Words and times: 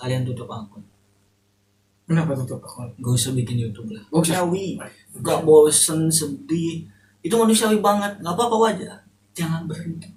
kalian 0.00 0.24
tutup 0.24 0.48
akun. 0.48 0.80
Kenapa 2.08 2.32
tutup 2.32 2.64
akun? 2.64 2.88
gak 2.96 3.12
usah 3.12 3.36
bikin 3.36 3.60
YouTube 3.60 3.92
lah. 3.92 4.02
Gak 4.08 4.24
usah. 4.24 4.40
manusiawi. 4.48 4.68
Gak 5.20 5.40
bosen 5.44 6.08
sedih. 6.08 6.88
Itu 7.20 7.36
manusiawi 7.36 7.78
banget. 7.84 8.16
Nggak 8.24 8.34
apa-apa 8.34 8.56
wajar. 8.56 9.04
Jangan 9.36 9.68
berhenti. 9.68 10.08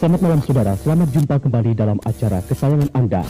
Selamat 0.00 0.20
malam 0.24 0.40
saudara, 0.40 0.72
selamat 0.80 1.08
jumpa 1.12 1.36
kembali 1.44 1.70
dalam 1.76 2.00
acara 2.08 2.40
kesayangan 2.48 2.90
Anda. 2.96 3.22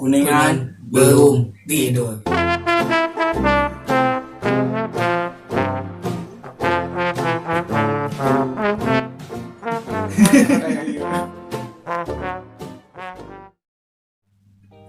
kuningan 0.00 0.80
belum 0.88 1.52
tidur 1.68 2.24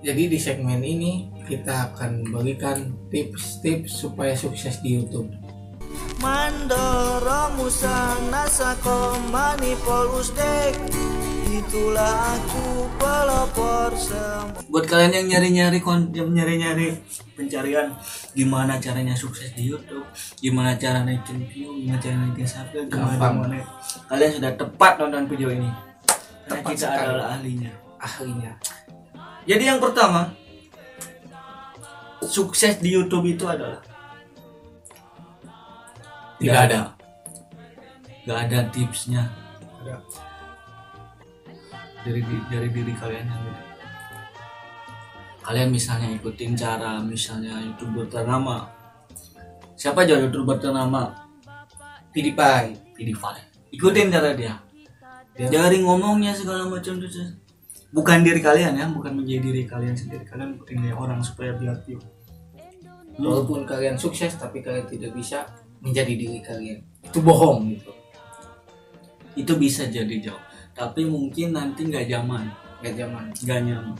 Jadi 0.01 0.23
di 0.33 0.39
segmen 0.41 0.81
ini 0.81 1.29
kita 1.45 1.93
akan 1.93 2.33
bagikan 2.33 2.97
tips-tips 3.13 4.01
supaya 4.01 4.33
sukses 4.33 4.81
di 4.81 4.97
YouTube. 4.97 5.29
Mandoro 6.17 7.53
Itulah 11.71 12.35
aku 12.35 12.83
pelopor 12.99 13.95
semua 13.95 14.51
buat 14.67 14.83
kalian 14.91 15.23
yang 15.23 15.27
nyari-nyari 15.31 15.79
yang 16.11 16.27
nyari-nyari 16.27 16.99
pencarian 17.31 17.95
gimana 18.35 18.75
caranya 18.75 19.15
sukses 19.15 19.55
di 19.55 19.71
YouTube 19.71 20.03
gimana 20.43 20.75
cara 20.75 20.99
naikin 21.07 21.47
view 21.47 21.71
gimana 21.79 21.95
cara 22.03 22.15
naikin 22.27 22.43
subscribe 22.43 22.91
gimana 22.91 23.15
gimana 23.15 23.55
kalian 24.03 24.31
sudah 24.35 24.51
tepat 24.59 24.99
nonton 24.99 25.23
video 25.31 25.47
ini 25.47 25.71
karena 26.43 26.59
Tepat 26.59 26.71
kita 26.75 26.87
sekali. 26.91 27.03
adalah 27.07 27.25
ahlinya 27.39 27.71
Ahlinya. 28.03 28.51
jadi 29.47 29.63
yang 29.63 29.79
pertama 29.79 30.21
sukses 32.19 32.83
di 32.83 32.91
YouTube 32.91 33.31
itu 33.31 33.47
adalah 33.47 33.79
Tidak 36.35 36.51
ada. 36.67 36.99
nggak 38.27 38.39
ada 38.43 38.59
tipsnya 38.75 39.23
Ada. 39.87 39.95
Dari 42.01 42.21
dari 42.49 42.69
diri 42.73 42.93
kalian 42.97 43.25
sendiri 43.29 43.61
kalian 45.41 45.69
misalnya 45.73 46.09
ikutin 46.17 46.53
cara 46.53 47.01
misalnya 47.01 47.57
youtuber 47.65 48.05
ternama 48.05 48.69
siapa 49.73 50.05
aja 50.05 50.21
youtuber 50.21 50.61
ternama 50.61 51.09
PewDiePie. 52.13 52.77
PewDiePie 52.97 53.43
ikutin 53.73 54.07
cara 54.13 54.33
dia 54.37 54.55
Dia- 55.33 55.49
dari 55.49 55.81
ngomongnya 55.81 56.35
segala 56.35 56.67
macam 56.67 56.99
itu 57.01 57.23
bukan 57.91 58.21
diri 58.21 58.39
kalian 58.43 58.77
ya 58.77 58.85
bukan 58.91 59.15
menjadi 59.17 59.49
diri 59.49 59.63
kalian 59.65 59.95
sendiri 59.97 60.23
kalian 60.27 60.59
ikutin 60.59 60.77
dia 60.85 60.95
orang 60.95 61.19
supaya 61.23 61.55
biar 61.55 61.79
view. 61.87 61.99
Walaupun 63.19 63.67
kalian 63.67 63.99
sukses 63.99 64.35
tapi 64.39 64.63
kalian 64.63 64.87
tidak 64.87 65.11
bisa 65.11 65.43
menjadi 65.83 66.15
diri 66.15 66.39
kalian. 66.39 66.79
Itu 67.03 67.19
bohong 67.19 67.75
gitu. 67.75 67.91
itu 69.31 69.55
bisa 69.55 69.87
jadi 69.87 70.11
jauh 70.19 70.43
tapi 70.71 71.05
mungkin 71.05 71.53
nanti 71.53 71.87
nggak 71.87 72.07
zaman. 72.07 72.43
Gak 72.81 72.97
zaman. 72.97 73.29
nggak 73.45 73.59
nyaman. 73.67 73.95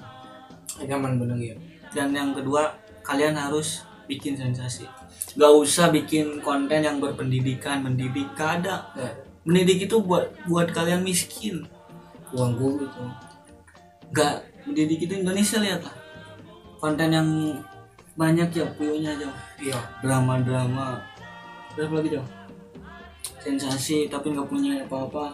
Gak 0.82 0.88
zaman 0.90 1.12
bener 1.22 1.38
ya. 1.38 1.56
dan 1.92 2.16
yang 2.16 2.32
kedua 2.32 2.72
kalian 3.04 3.36
harus 3.36 3.84
bikin 4.08 4.34
sensasi. 4.34 4.88
Nggak 5.36 5.54
usah 5.60 5.92
bikin 5.92 6.40
konten 6.40 6.82
yang 6.82 6.98
berpendidikan 7.04 7.84
mendidik. 7.84 8.32
Gak 8.34 8.64
ada. 8.64 8.88
Ya, 8.96 9.12
mendidik 9.44 9.86
itu 9.92 10.00
buat 10.02 10.32
buat 10.48 10.72
kalian 10.72 11.04
miskin. 11.04 11.68
Uang 12.32 12.56
guru 12.56 12.88
itu. 12.88 13.04
nggak. 14.12 14.36
Mendidik 14.62 15.10
itu 15.10 15.14
Indonesia 15.18 15.58
lihatlah 15.58 15.96
konten 16.78 17.10
yang 17.10 17.28
banyak 18.14 18.50
ya 18.54 18.66
puyonya 18.78 19.14
jauh 19.18 19.38
Iya. 19.62 19.78
drama-drama. 20.02 21.02
Berapa 21.78 22.02
lagi 22.02 22.18
jauh 22.18 22.30
sensasi 23.42 24.06
tapi 24.06 24.34
nggak 24.34 24.46
punya 24.46 24.86
apa-apa 24.86 25.34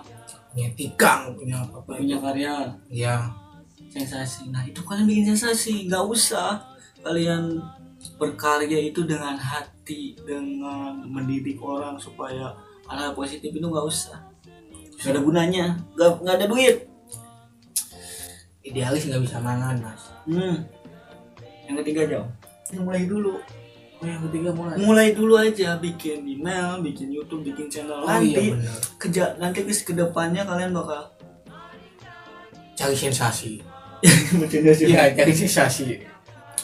Punya 0.58 0.74
tikang, 0.74 1.38
punya 1.38 1.62
apa-apa. 1.62 2.02
punya 2.02 2.18
karya 2.18 2.54
Iya. 2.90 3.30
sensasi 3.94 4.50
nah 4.50 4.66
itu 4.66 4.82
kalian 4.82 5.06
bikin 5.06 5.38
sensasi 5.38 5.86
nggak 5.86 6.02
usah 6.10 6.60
kalian 7.06 7.62
berkarya 8.18 8.90
itu 8.90 9.06
dengan 9.06 9.38
hati 9.38 10.18
dengan 10.26 11.06
mendidik 11.06 11.62
orang 11.62 11.96
supaya 12.02 12.58
hal 12.90 13.14
positif 13.14 13.54
itu 13.54 13.64
nggak 13.64 13.86
usah 13.88 14.18
nggak 14.98 15.14
ada 15.14 15.22
gunanya 15.22 15.66
nggak 15.94 16.10
nggak 16.26 16.36
ada 16.42 16.48
duit 16.50 16.76
Idealis 18.66 19.08
nggak 19.08 19.24
bisa 19.24 19.38
mangan 19.40 19.80
mas. 19.80 20.04
hmm. 20.28 20.58
yang 21.70 21.76
ketiga 21.86 22.02
jauh 22.10 22.30
mulai 22.82 23.08
dulu 23.08 23.40
Oh 23.98 24.06
yang 24.06 24.22
ketiga 24.30 24.54
mulai. 24.54 24.78
mulai 24.78 25.08
dulu 25.18 25.34
aja 25.42 25.74
bikin 25.82 26.22
email 26.22 26.78
bikin 26.86 27.10
YouTube 27.10 27.42
bikin 27.42 27.66
channel 27.66 27.98
Oh 28.02 28.06
nanti 28.06 28.54
iya 28.54 28.58
keja 29.02 29.26
nanti 29.42 29.66
ke 29.66 29.74
ke 29.74 29.94
depannya 29.98 30.46
kalian 30.46 30.70
bakal 30.72 31.10
Cari 32.78 32.94
sensasi. 33.10 33.58
Iya 34.86 35.18
cari 35.18 35.34
sensasi. 35.34 35.98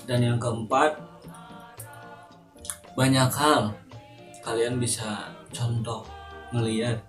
dan 0.06 0.22
yang 0.22 0.38
keempat 0.38 0.94
banyak 2.94 3.32
hal 3.34 3.74
kalian 4.46 4.78
bisa 4.78 5.32
contoh 5.50 6.06
melihat 6.54 7.02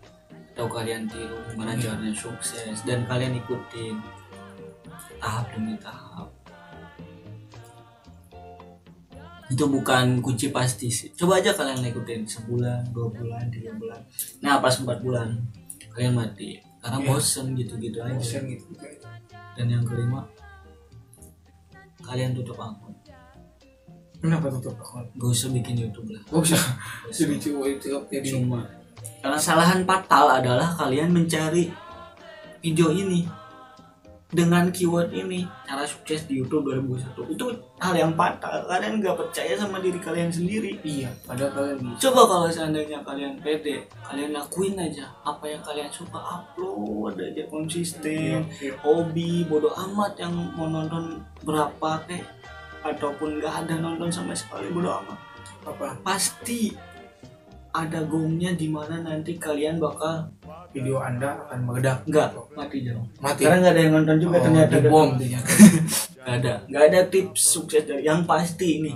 atau 0.54 0.70
kalian 0.70 1.04
tiru 1.04 1.36
gimana 1.52 1.74
caranya 1.76 2.14
sukses 2.14 2.80
dan 2.86 3.02
kalian 3.04 3.36
ikutin 3.36 3.98
tahap 5.18 5.50
demi 5.52 5.74
tahap 5.82 6.30
itu 9.54 9.64
bukan 9.70 10.18
kunci 10.18 10.50
pasti 10.50 10.90
sih. 10.90 11.14
Coba 11.14 11.38
aja 11.38 11.54
kalian 11.54 11.86
ikutin 11.86 12.26
sebulan 12.26 12.90
dua 12.90 13.06
bulan 13.14 13.46
tiga 13.54 13.70
bulan. 13.78 14.02
Nah 14.42 14.58
pas 14.58 14.74
empat 14.74 14.98
bulan 14.98 15.38
kalian 15.94 16.18
mati. 16.18 16.58
Karena 16.82 16.98
Iya. 17.00 17.06
bosen 17.06 17.46
gitu-gitu 17.56 17.98
aja. 18.02 18.18
Bosan 18.18 18.44
gitu. 18.50 18.74
dan 19.54 19.70
yang 19.70 19.86
kelima 19.86 20.26
kalian 22.02 22.34
tutup 22.34 22.58
akun. 22.58 22.90
Kenapa 24.18 24.50
tutup 24.50 24.74
akun? 24.74 25.06
gak 25.14 25.30
usah 25.30 25.48
bikin 25.54 25.78
YouTube 25.78 26.10
lah. 26.10 26.22
Gak 26.26 26.42
usah. 26.42 26.62
Jadi 27.14 27.38
itu 27.38 27.54
jadi 28.10 28.28
cuma. 28.34 28.66
Karena 29.22 29.38
kesalahan 29.38 29.86
fatal 29.86 30.26
adalah 30.42 30.74
kalian 30.74 31.14
mencari 31.14 31.70
video 32.58 32.90
ini 32.90 33.43
dengan 34.34 34.66
keyword 34.74 35.14
ini 35.14 35.46
cara 35.62 35.86
sukses 35.86 36.26
di 36.26 36.42
YouTube 36.42 36.66
2021 36.66 37.38
itu 37.38 37.46
hal 37.78 37.94
yang 37.94 38.12
fatal. 38.18 38.66
Kalian 38.66 38.98
nggak 38.98 39.14
percaya 39.14 39.54
sama 39.54 39.78
diri 39.78 39.96
kalian 40.02 40.28
sendiri. 40.28 40.74
Iya, 40.82 41.14
padahal 41.22 41.54
kalian 41.54 41.78
bisa. 41.78 42.10
coba 42.10 42.20
kalau 42.26 42.48
seandainya 42.50 42.98
kalian 43.06 43.38
pede 43.38 43.86
kalian 44.02 44.34
lakuin 44.34 44.74
aja 44.74 45.06
apa 45.22 45.46
yang 45.46 45.62
kalian 45.62 45.90
suka. 45.94 46.18
Upload 46.18 47.14
aja 47.22 47.46
konsisten. 47.46 48.42
Iya. 48.58 48.74
hobi 48.82 49.46
bodoh 49.46 49.72
amat 49.72 50.18
yang 50.18 50.34
mau 50.58 50.66
nonton 50.66 51.22
berapa 51.46 52.02
kek. 52.10 52.26
Ataupun 52.84 53.40
nggak 53.40 53.64
ada 53.64 53.80
nonton 53.80 54.10
sama 54.10 54.34
sekali 54.34 54.68
bodoh 54.74 54.98
amat. 55.06 55.18
Apa? 55.64 55.96
pasti 56.04 56.76
ada 57.74 58.06
gongnya 58.06 58.54
di 58.54 58.70
mana 58.70 59.02
nanti 59.02 59.34
kalian 59.34 59.82
bakal 59.82 60.30
Video 60.70 60.98
anda 60.98 61.38
akan 61.46 61.58
meledak. 61.66 62.02
nggak 62.06 62.34
mati 62.54 62.82
jauh 62.82 63.02
Mati. 63.18 63.42
karena 63.46 63.56
nggak 63.62 63.72
ada 63.74 63.80
yang 63.82 63.92
nonton 63.94 64.16
juga 64.18 64.36
Oh, 64.38 64.42
ternyata 64.46 64.76
bom 64.86 65.08
ternyata. 65.14 65.50
nggak 66.22 66.34
ada 66.40 66.52
nggak 66.66 66.84
ada 66.88 67.00
tips 67.10 67.40
sukses 67.52 67.82
dari 67.82 68.02
yang 68.02 68.22
pasti 68.24 68.82
ini 68.82 68.92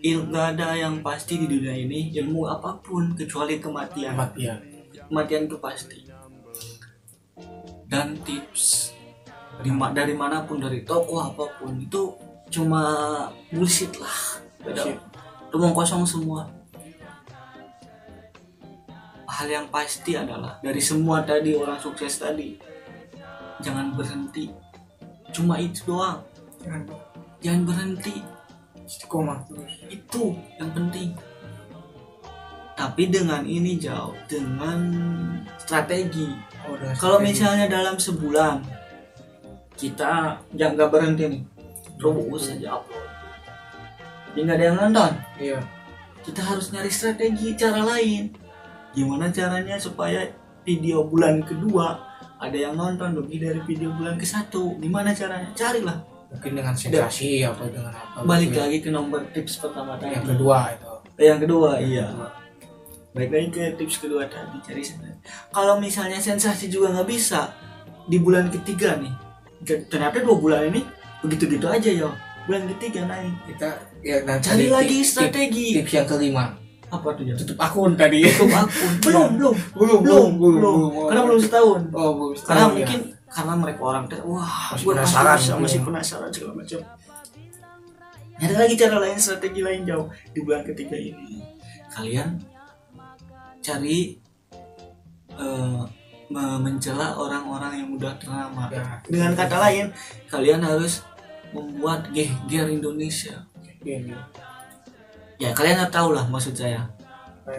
il 0.00 0.24
nggak 0.24 0.46
ada 0.56 0.76
yang 0.76 1.00
pasti 1.00 1.36
di 1.36 1.46
dunia 1.46 1.72
ini 1.74 2.12
ilmu 2.14 2.46
apa 2.46 2.76
pun 2.80 3.12
kecuali 3.12 3.58
kematian 3.58 4.12
Kematian. 4.14 4.58
kematian 5.08 5.42
itu 5.44 5.56
pasti 5.58 5.98
dan 7.88 8.12
tips 8.22 8.92
dari, 9.58 9.68
dari 9.92 10.14
mana 10.14 10.44
pun 10.44 10.60
dari 10.60 10.84
toko 10.84 11.18
apa 11.18 11.44
pun 11.58 11.76
itu 11.76 12.12
cuma 12.48 12.82
bullshit 13.50 13.90
lah 13.96 14.38
Bullshit. 14.62 14.96
omong 15.50 15.72
kosong 15.72 16.04
semua 16.04 16.44
hal 19.38 19.46
yang 19.46 19.66
pasti 19.70 20.18
adalah 20.18 20.58
dari 20.58 20.82
semua 20.82 21.22
tadi 21.22 21.54
orang 21.54 21.78
sukses 21.78 22.18
tadi 22.18 22.58
jangan 23.62 23.94
berhenti. 23.94 24.50
Cuma 25.34 25.58
itu 25.60 25.84
doang. 25.86 26.22
Jangan. 26.62 26.82
Jangan 27.42 27.62
berhenti. 27.66 28.16
Istiqomah 28.88 29.44
itu 29.92 30.32
yang 30.56 30.70
penting. 30.72 31.12
Tapi 32.78 33.10
dengan 33.10 33.42
ini 33.44 33.76
jauh 33.76 34.14
dengan 34.30 34.78
strategi. 35.58 36.30
Oh, 36.64 36.78
kalau 36.96 37.18
misalnya 37.18 37.66
dalam 37.66 37.98
sebulan 37.98 38.62
kita 39.74 40.38
jangan 40.54 40.74
nggak 40.78 40.90
berhenti 40.90 41.24
nih. 41.28 41.42
Terus 41.98 42.42
saja 42.46 42.78
upload. 42.78 43.06
Tapi 44.30 44.38
nggak 44.46 44.56
ada 44.56 44.64
yang 44.64 44.78
nonton. 44.78 45.12
Iya. 45.36 45.60
Kita 46.22 46.40
harus 46.44 46.70
nyari 46.70 46.92
strategi 46.92 47.58
cara 47.58 47.82
lain 47.82 48.47
gimana 48.98 49.30
caranya 49.30 49.78
supaya 49.78 50.26
video 50.66 51.06
bulan 51.06 51.40
kedua 51.46 52.08
ada 52.38 52.54
yang 52.54 52.74
nonton 52.78 53.18
lebih 53.18 53.42
dari 53.42 53.60
video 53.66 53.90
bulan 53.94 54.14
ke 54.14 54.26
satu 54.26 54.78
gimana 54.78 55.10
caranya? 55.14 55.50
Carilah. 55.54 55.98
Mungkin 56.28 56.52
dengan 56.60 56.74
sensasi 56.76 57.40
apa 57.40 57.66
dengan 57.72 57.94
apa 57.94 58.20
balik 58.22 58.52
gitu 58.52 58.60
lagi 58.60 58.78
ke 58.84 58.90
nomor 58.92 59.22
tips 59.32 59.64
pertama 59.64 59.96
tadi. 59.96 60.14
Yang 60.14 60.26
kedua 60.36 60.58
itu. 60.76 60.92
Yang 61.18 61.38
kedua 61.46 61.70
iya. 61.82 62.06
balik 63.16 63.30
lagi 63.34 63.48
ke 63.50 63.62
tips 63.80 63.96
kedua 64.04 64.22
tadi 64.28 64.58
cari 64.62 64.82
sensasi. 64.84 65.18
Kalau 65.50 65.80
misalnya 65.80 66.20
sensasi 66.20 66.68
juga 66.70 66.94
nggak 66.94 67.08
bisa 67.08 67.50
di 68.06 68.20
bulan 68.20 68.52
ketiga 68.52 69.00
nih. 69.00 69.14
Ternyata 69.88 70.22
dua 70.22 70.36
bulan 70.38 70.68
ini 70.70 70.84
begitu 71.24 71.50
gitu 71.50 71.66
aja 71.66 71.90
ya 71.90 72.10
bulan 72.46 72.70
ketiga 72.76 73.08
naik. 73.08 73.34
Kita 73.48 73.68
ya 74.04 74.22
cari 74.22 74.68
lagi 74.70 75.02
tip- 75.02 75.08
strategi. 75.08 75.74
tip- 75.74 75.82
tips 75.82 75.92
yang 75.96 76.06
kelima 76.06 76.67
apa 76.88 77.08
tuh 77.12 77.24
ya? 77.24 77.34
Tutup 77.36 77.58
akun 77.60 77.92
tadi. 77.94 78.24
Tutup 78.24 78.48
akun. 78.52 78.92
Belum 79.06 79.28
belum. 79.36 79.54
Belum 79.76 80.00
belum 80.02 80.30
belum 80.40 80.78
karena 81.08 81.20
belum 81.28 81.40
setahun. 81.40 81.80
Oh 81.92 82.10
belum 82.16 82.30
karena 82.32 82.40
setahun 82.40 82.70
ya. 82.72 82.76
mungkin 82.76 83.00
karena 83.28 83.54
mereka 83.60 83.80
orang 83.84 84.04
teh 84.08 84.20
wah 84.24 84.72
Masih 84.72 84.86
penasaran 84.88 85.36
bisa, 85.36 85.44
gitu 85.52 85.60
masih 85.60 85.80
penasaran 85.84 86.30
segala 86.32 86.52
macam. 86.56 86.80
Ada 88.38 88.54
lagi 88.54 88.74
cara 88.78 88.96
lain 89.02 89.18
strategi 89.18 89.60
lain 89.60 89.82
jauh 89.84 90.06
di 90.32 90.40
bulan 90.40 90.62
ketiga 90.64 90.96
ini. 90.96 91.42
Kalian 91.92 92.40
cari 93.60 94.16
me- 96.28 96.60
mencela 96.60 97.16
orang-orang 97.16 97.84
yang 97.84 97.88
udah 97.96 98.12
ternama. 98.20 98.68
Ya, 98.72 99.00
dengan 99.08 99.32
kata 99.36 99.56
lain 99.58 99.86
kalian 100.28 100.60
harus 100.64 101.04
membuat 101.52 102.08
geger 102.12 102.68
Indonesia. 102.68 103.44
Ini. 103.78 104.12
ya 104.12 104.18
kalian 105.54 105.78
harus 105.86 105.94
tahu 105.94 106.08
lah 106.14 106.26
maksud 106.26 106.54
saya. 106.58 106.86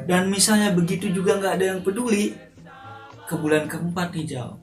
Dan 0.06 0.30
misalnya 0.30 0.76
begitu 0.76 1.10
juga 1.10 1.40
nggak 1.40 1.54
ada 1.58 1.66
yang 1.76 1.80
peduli 1.82 2.36
ke 3.26 3.34
bulan 3.38 3.66
keempat 3.66 4.14
nih 4.14 4.38
jauh 4.38 4.58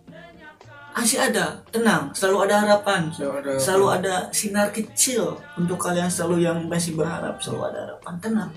masih 0.96 1.20
ada 1.20 1.60
tenang 1.68 2.08
selalu 2.16 2.48
ada 2.48 2.64
harapan. 2.64 3.12
So, 3.12 3.28
ada- 3.28 3.60
selalu 3.60 3.86
ada 4.00 4.14
sinar 4.32 4.72
kecil 4.72 5.36
untuk 5.60 5.76
kalian 5.76 6.08
selalu 6.08 6.48
yang 6.48 6.64
masih 6.64 6.96
berharap 6.96 7.36
selalu 7.36 7.68
ada 7.68 7.78
harapan. 7.84 8.14
Tenang. 8.16 8.50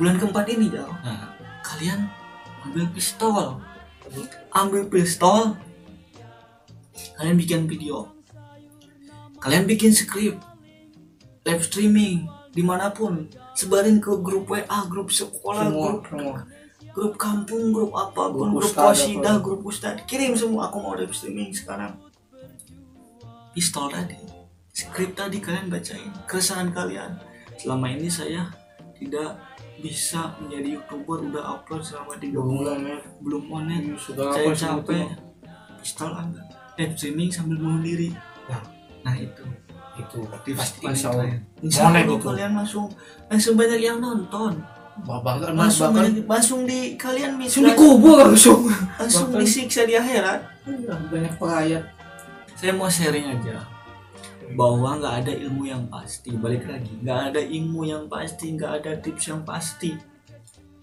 Bulan 0.00 0.16
keempat 0.16 0.46
ini 0.48 0.72
jauh 0.72 0.94
nah. 1.04 1.36
kalian 1.60 2.08
ambil 2.64 2.88
pistol. 2.88 3.60
Ambil 4.48 4.88
pistol. 4.88 5.60
Kalian 7.20 7.36
bikin 7.36 7.68
video. 7.68 8.08
Kalian 9.38 9.68
bikin 9.68 9.92
skrip 9.92 10.40
live 11.44 11.62
streaming 11.62 12.24
di 12.52 12.62
mana 12.64 12.90
pun 12.90 13.28
sebarin 13.52 14.00
ke 14.00 14.12
grup 14.20 14.48
WA 14.48 14.80
grup 14.88 15.12
sekolah 15.12 15.68
semua 15.68 15.86
grup 15.92 16.04
semua. 16.08 16.36
grup 16.94 17.14
kampung 17.20 17.70
grup 17.70 17.92
apa 17.94 18.22
pun 18.32 18.56
Grup 18.56 18.72
grup 18.74 19.22
apa. 19.22 19.38
grup 19.38 19.60
ustad 19.68 19.96
kirim 20.08 20.34
semua 20.34 20.72
aku 20.72 20.78
mau 20.80 20.94
live 20.96 21.12
streaming 21.12 21.52
sekarang. 21.52 21.94
Pistol 23.52 23.90
tadi. 23.90 24.18
Skrip 24.70 25.18
tadi 25.18 25.42
kalian 25.42 25.66
bacain. 25.66 26.14
Keresahan 26.30 26.70
kalian. 26.70 27.18
Selama 27.58 27.90
ini 27.90 28.06
saya 28.06 28.46
tidak 28.94 29.34
bisa 29.82 30.34
menjadi 30.38 30.78
youtuber 30.78 31.22
udah 31.26 31.58
upload 31.58 31.82
selama 31.82 32.14
tiga 32.18 32.38
bulan. 32.38 32.86
ya. 32.86 32.98
Belum 33.18 33.42
monet 33.46 33.82
sudah 33.98 34.30
saya 34.30 34.54
capek. 34.54 35.18
pistol 35.78 36.10
ambil 36.10 36.42
live 36.78 36.94
streaming 36.94 37.30
sambil 37.30 37.58
bunuh 37.58 37.82
diri. 37.82 38.10
Nah. 38.46 38.62
nah 39.02 39.14
itu 39.14 39.46
itu 39.98 40.18
pasti 40.54 40.78
ini 40.86 40.94
insya 40.94 41.08
Allah 41.10 41.26
kalian. 41.26 41.40
Insya 41.62 41.82
Allah 41.90 42.02
itu. 42.06 42.16
kalian 42.22 42.52
langsung 42.54 42.86
langsung 43.26 43.54
banyak 43.58 43.80
yang 43.82 43.98
nonton. 43.98 44.52
Bahkan 44.98 45.54
langsung 45.54 45.94
bahkan 45.94 46.10
banyak, 46.10 46.24
langsung 46.26 46.60
di 46.66 46.80
kalian 46.98 47.38
langsung. 47.38 47.62
bisa 47.62 47.70
dikubur 47.74 48.18
langsung 48.18 48.60
langsung 48.98 49.26
bahkan- 49.30 49.42
disiksa 49.42 49.82
di 49.86 49.94
akhirat. 49.94 50.40
Banyak 50.86 51.34
pelayat 51.38 51.82
saya 52.58 52.74
mau 52.74 52.90
sharing 52.90 53.38
aja. 53.38 53.62
Bahwa 54.58 54.98
nggak 54.98 55.14
ada 55.22 55.32
ilmu 55.34 55.68
yang 55.68 55.86
pasti. 55.86 56.34
Balik 56.34 56.66
lagi 56.66 56.90
nggak 57.04 57.20
ada 57.30 57.40
ilmu 57.42 57.86
yang 57.86 58.10
pasti 58.10 58.58
nggak 58.58 58.72
ada 58.82 58.92
tips 58.98 59.24
yang 59.30 59.46
pasti. 59.46 59.94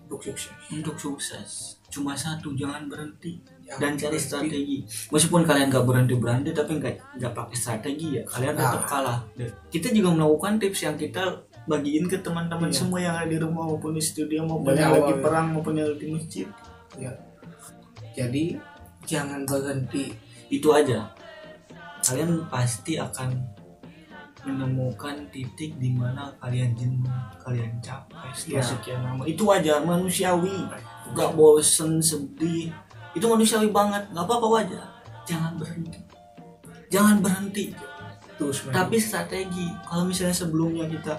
Untuk 0.05 0.21
sukses. 0.21 0.53
Untuk 0.71 0.95
sukses. 0.95 1.49
Cuma 1.91 2.15
satu 2.15 2.55
jangan 2.55 2.87
berhenti 2.87 3.41
dan 3.65 3.95
cari 3.95 4.15
strategi. 4.15 4.85
Meskipun 5.09 5.41
kalian 5.41 5.67
nggak 5.67 5.83
berhenti 5.83 6.13
berhenti 6.13 6.49
tapi 6.51 6.77
nggak 6.77 7.17
nggak 7.17 7.33
pakai 7.33 7.55
strategi 7.55 8.07
ya. 8.15 8.23
Kalian 8.23 8.53
tetap 8.53 8.77
Nah. 8.77 8.87
kalah. 8.87 9.19
Kita 9.67 9.89
juga 9.89 10.09
melakukan 10.11 10.57
tips 10.57 10.79
yang 10.83 10.95
kita 10.95 11.23
bagiin 11.65 12.05
ke 12.05 12.21
teman-teman 12.21 12.69
Iya. 12.69 12.77
semua 12.77 12.99
yang 12.99 13.15
ada 13.15 13.25
di 13.25 13.37
rumah 13.37 13.65
maupun 13.65 13.91
di 13.91 14.03
studio 14.03 14.45
maupun 14.45 14.69
Dari 14.69 14.79
yang 14.79 14.93
lagi 14.93 15.11
ya. 15.11 15.19
perang 15.19 15.47
maupun 15.49 15.73
yang 15.73 15.89
lagi 15.89 15.99
di 15.99 16.09
masjid 16.11 16.47
jadi 18.11 18.43
jangan 19.03 19.43
berhenti. 19.43 20.13
Itu 20.47 20.71
aja. 20.71 21.09
Kalian 21.99 22.45
pasti 22.47 22.95
akan 22.95 23.33
menemukan 24.45 25.25
titik 25.33 25.73
di 25.75 25.89
mana 25.89 26.29
kalian 26.37 26.77
jenuh 26.77 27.09
kalian 27.41 27.81
capek 27.81 28.29
setelah 28.31 28.53
Iya. 28.55 28.63
sekian 28.63 29.01
lama. 29.01 29.21
Itu 29.25 29.41
wajar 29.43 29.81
manusiawi. 29.81 30.69
Nggak 31.11 31.31
bosen 31.33 31.97
sedih 31.97 32.69
itu 33.15 33.25
manusiawi 33.25 33.71
banget. 33.71 34.03
Nggak 34.11 34.25
apa-apa 34.27 34.47
wajar. 34.59 34.85
Jangan 35.23 35.55
berhenti. 35.55 35.99
Jangan 36.91 37.23
berhenti. 37.23 37.65
Terus 38.35 38.67
tapi 38.69 38.99
strategi. 38.99 39.71
Kalau 39.87 40.03
misalnya 40.03 40.35
sebelumnya 40.35 40.85
kita 40.91 41.15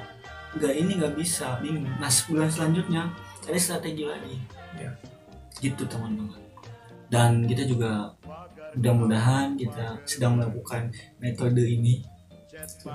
nggak 0.61 0.75
ini 0.77 0.93
nggak 1.01 1.15
bisa 1.17 1.57
bingung. 1.65 1.89
Nah 1.97 2.13
sebulan 2.13 2.53
selanjutnya 2.53 3.09
cari 3.41 3.59
strategi 3.59 4.05
lagi. 4.05 4.37
Ya. 4.77 4.93
gitu 5.57 5.89
teman-teman. 5.89 6.37
Dan 7.09 7.49
kita 7.49 7.65
juga 7.65 8.13
mudah-mudahan 8.77 9.57
kita 9.57 9.97
sedang 10.05 10.37
melakukan 10.37 10.93
metode 11.17 11.65
ini. 11.65 12.05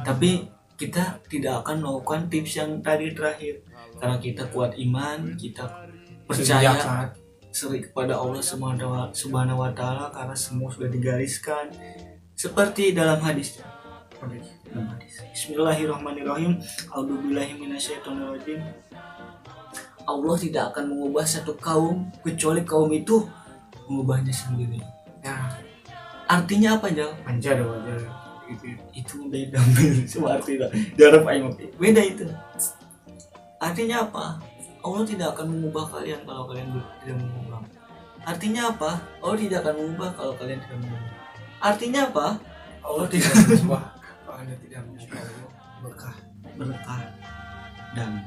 Tapi 0.05 0.45
kita 0.77 1.25
tidak 1.25 1.65
akan 1.65 1.81
melakukan 1.81 2.29
tips 2.29 2.61
yang 2.61 2.77
tadi 2.85 3.17
terakhir. 3.17 3.65
Karena 3.97 4.21
kita 4.21 4.45
kuat 4.53 4.77
iman 4.77 5.33
kita 5.41 5.65
percaya 6.29 7.09
seri 7.51 7.83
kepada 7.83 8.15
Allah 8.15 8.39
Subhanahu 8.41 9.11
wa- 9.59 9.75
taala 9.75 10.07
karena 10.09 10.35
semua 10.35 10.71
sudah 10.71 10.87
digariskan 10.87 11.67
seperti 12.33 12.95
dalam 12.95 13.19
hadis. 13.19 13.59
Bismillahirrahmanirrahim. 15.35 16.55
A'udzubillahi 16.87 17.59
minasyaitonirrajim. 17.59 18.59
Allah 20.01 20.35
tidak 20.35 20.63
akan 20.73 20.95
mengubah 20.95 21.25
satu 21.27 21.53
kaum 21.59 22.07
kecuali 22.23 22.63
kaum 22.63 22.89
itu 22.89 23.27
mengubahnya 23.85 24.33
sendiri. 24.33 24.81
ya 25.21 25.35
Artinya 26.25 26.79
apa 26.79 26.87
Jal? 26.89 27.11
manja 27.27 27.51
deh 27.53 27.67
wajar 27.67 27.99
gitu 28.47 28.65
Itu 28.95 29.15
beda 29.27 29.59
semua 30.09 30.39
artinya. 30.39 30.67
Aing 31.27 31.51
oke. 31.51 31.65
Beda 31.75 32.01
itu. 32.01 32.23
Artinya 33.59 34.07
apa? 34.07 34.39
Allah 34.81 35.03
tidak 35.05 35.27
akan 35.37 35.45
mengubah 35.53 35.85
kalian 35.93 36.19
kalau 36.25 36.43
kalian 36.49 36.67
tidak 37.05 37.17
mengubah. 37.21 37.61
Artinya 38.21 38.61
apa? 38.73 38.91
Allah 39.21 39.37
tidak 39.37 39.57
akan 39.65 39.73
mengubah 39.77 40.09
kalau 40.17 40.33
kalian 40.37 40.59
tidak 40.61 40.77
mengubah. 40.81 41.13
Artinya 41.61 42.01
apa? 42.09 42.27
Allah 42.81 43.05
tidak 43.05 43.31
mengubah 43.45 43.81
kalau 44.25 44.37
anda 44.41 44.55
tidak 44.57 44.81
Allah 44.81 45.51
berkah 45.81 46.15
berkah 46.57 47.01
dan 47.93 48.23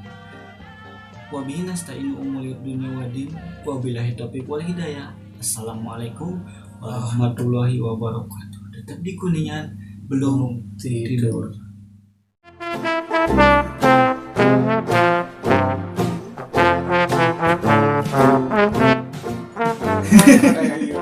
wabihi 1.33 1.65
nasta'inu 1.65 2.13
umul 2.13 2.45
dunia 2.61 2.93
wadin 2.93 3.33
wabillahi 3.65 4.13
taufiq 4.13 4.45
wal 4.45 4.61
hidayah 4.61 5.09
assalamualaikum 5.41 6.45
warahmatullahi 6.77 7.81
wabarakatuh 7.81 8.61
tetap 8.79 9.01
di 9.01 9.17
kuningan 9.17 9.73
belum 10.05 10.61
tidur 10.77 11.09
tidur 11.09 11.43
ayo. 20.75 20.94